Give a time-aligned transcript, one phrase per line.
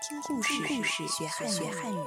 [0.00, 1.98] 听故事，故事学汉学汉语。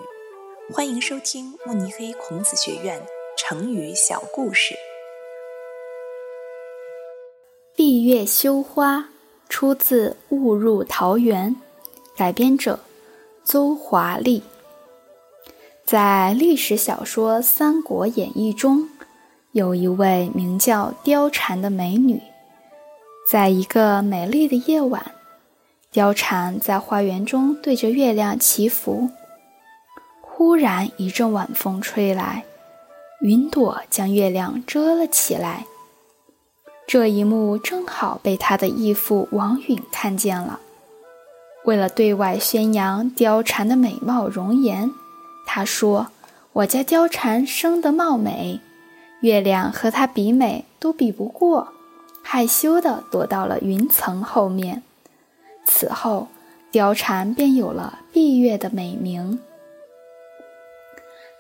[0.74, 3.06] 欢迎收听慕尼黑孔子学院
[3.38, 4.76] 成语小故事。
[7.76, 9.10] 闭月羞花
[9.50, 11.54] 出自《误入桃源》，
[12.18, 12.80] 改编者
[13.44, 14.42] 邹华丽。
[15.84, 18.90] 在历史小说《三国演义》中，
[19.52, 22.22] 有一位名叫貂蝉的美女，
[23.30, 25.14] 在一个美丽的夜晚。
[25.94, 29.10] 貂蝉在花园中对着月亮祈福，
[30.22, 32.46] 忽然一阵晚风吹来，
[33.20, 35.66] 云朵将月亮遮了起来。
[36.88, 40.62] 这一幕正好被他的义父王允看见了。
[41.66, 44.90] 为了对外宣扬貂蝉的美貌容颜，
[45.46, 46.08] 他说
[46.54, 48.62] ：“我家貂蝉生得貌美，
[49.20, 51.74] 月亮和她比美都比不过。”
[52.24, 54.84] 害羞地躲到了云层后面。
[55.74, 56.28] 此后，
[56.74, 59.40] 貂蝉便有了闭月的美名。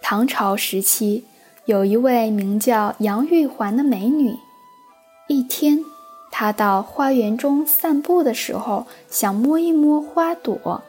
[0.01, 1.25] 唐朝时期，
[1.65, 4.37] 有一位名叫杨玉环的美女。
[5.27, 5.83] 一天，
[6.31, 10.81] 她到花园中散步的时候，想摸一摸花朵，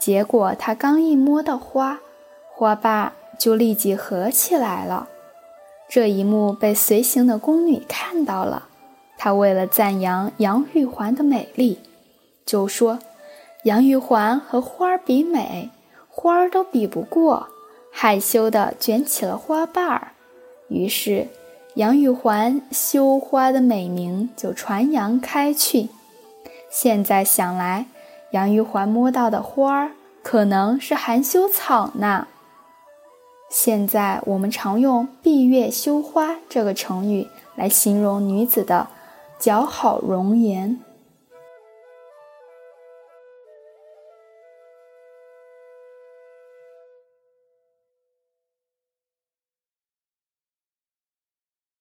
[0.00, 2.00] 结果她刚一摸到花，
[2.50, 5.08] 花瓣就立即合起来了。
[5.88, 8.68] 这一幕被随行的宫女看到了，
[9.18, 11.78] 她为了赞扬杨玉环的美丽。
[12.46, 12.98] 就说
[13.64, 15.70] ：“杨玉环和花儿比美，
[16.08, 17.48] 花儿都比不过，
[17.90, 20.12] 害羞地卷起了花瓣儿。
[20.68, 21.28] 于是，
[21.74, 25.88] 杨玉环羞花的美名就传扬开去。
[26.70, 27.86] 现在想来，
[28.32, 32.28] 杨玉环摸到的花儿可能是含羞草呢。
[33.50, 38.88] 现在我们常用‘闭月羞花’这个成语来形容女子的
[39.40, 40.78] 姣好容颜。”